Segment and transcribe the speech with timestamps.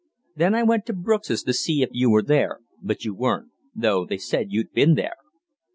[0.35, 4.03] Then I went to Brooks's to see if you were there, but you weren't, though
[4.03, 5.17] they said you'd been there.